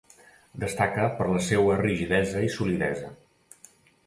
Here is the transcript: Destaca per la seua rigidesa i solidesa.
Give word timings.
Destaca 0.63 1.03
per 1.19 1.27
la 1.33 1.41
seua 1.49 1.75
rigidesa 1.83 2.43
i 2.47 2.51
solidesa. 2.57 3.13